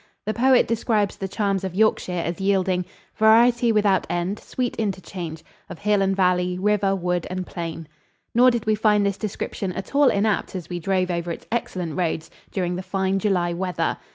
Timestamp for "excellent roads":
11.51-12.31